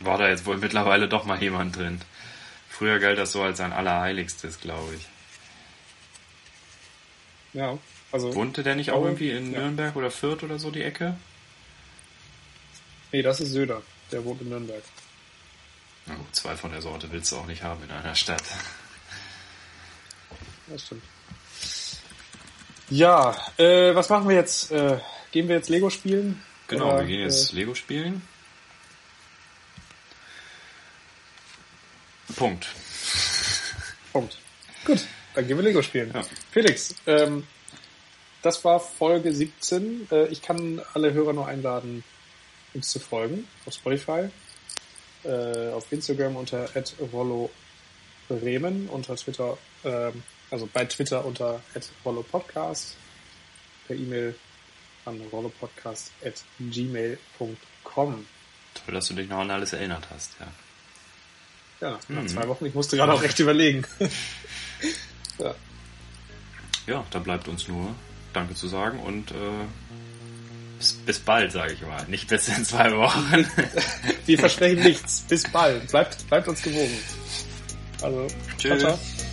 [0.00, 2.00] war da jetzt wohl mittlerweile doch mal jemand drin.
[2.68, 5.06] Früher galt das so als sein Allerheiligstes, glaube ich.
[7.54, 7.78] Ja,
[8.10, 9.60] also, Wohnte der nicht auch irgendwie in ja.
[9.60, 11.16] Nürnberg oder Fürth oder so die Ecke?
[13.12, 13.80] nee, das ist Söder.
[14.10, 14.82] Der wohnt in Nürnberg.
[16.06, 18.42] Na gut, zwei von der Sorte willst du auch nicht haben in einer Stadt.
[20.66, 21.02] Das stimmt.
[22.90, 24.70] Ja, äh, was machen wir jetzt?
[24.70, 24.98] Äh,
[25.34, 26.40] gehen wir jetzt Lego spielen?
[26.68, 28.22] Genau, Oder, wir gehen jetzt Äh, Lego spielen.
[32.36, 32.68] Punkt.
[34.12, 34.38] Punkt.
[34.84, 36.12] Gut, dann gehen wir Lego spielen.
[36.14, 36.22] Ja.
[36.52, 37.44] Felix, ähm,
[38.42, 40.06] das war Folge 17.
[40.12, 42.04] Äh, ich kann alle Hörer nur einladen,
[42.72, 44.28] uns zu folgen auf Spotify,
[45.24, 46.70] äh, auf Instagram unter
[47.12, 47.50] @rollo
[48.28, 51.60] Bremen, unter Twitter, ähm, also bei Twitter unter
[52.04, 52.94] @rollo_podcast,
[53.88, 54.36] per E-Mail
[55.06, 58.26] an rollopodcast@gmail.com.
[58.74, 60.46] Toll, dass du dich noch an alles erinnert hast, ja.
[61.80, 62.28] Ja, nach Mhm.
[62.28, 62.66] zwei Wochen.
[62.66, 63.84] Ich musste gerade auch recht überlegen.
[65.38, 65.54] ja.
[66.86, 67.94] Ja, da bleibt uns nur
[68.32, 69.34] Danke zu sagen und äh,
[70.78, 72.04] bis, bis bald, sage ich mal.
[72.08, 73.46] Nicht bis in zwei Wochen.
[74.26, 75.20] Wir versprechen nichts.
[75.28, 75.88] Bis bald.
[75.90, 76.98] Bleibt, bleibt uns gewogen.
[78.02, 78.26] Also,
[78.58, 78.80] Tschüss.
[78.80, 79.23] ciao, ciao.